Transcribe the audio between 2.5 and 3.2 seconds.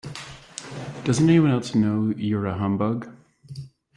humbug?